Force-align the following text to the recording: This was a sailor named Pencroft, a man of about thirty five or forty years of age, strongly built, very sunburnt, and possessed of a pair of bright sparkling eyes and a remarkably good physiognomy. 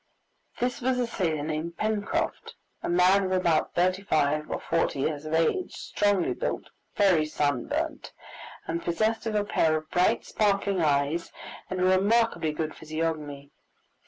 This 0.59 0.81
was 0.81 0.97
a 0.97 1.05
sailor 1.05 1.43
named 1.43 1.77
Pencroft, 1.77 2.55
a 2.81 2.89
man 2.89 3.23
of 3.23 3.31
about 3.31 3.75
thirty 3.75 4.01
five 4.01 4.49
or 4.49 4.59
forty 4.59 5.01
years 5.01 5.25
of 5.25 5.35
age, 5.35 5.75
strongly 5.75 6.33
built, 6.33 6.71
very 6.95 7.23
sunburnt, 7.27 8.11
and 8.65 8.83
possessed 8.83 9.27
of 9.27 9.35
a 9.35 9.43
pair 9.43 9.77
of 9.77 9.91
bright 9.91 10.25
sparkling 10.25 10.81
eyes 10.81 11.31
and 11.69 11.79
a 11.79 11.83
remarkably 11.83 12.51
good 12.51 12.73
physiognomy. 12.75 13.51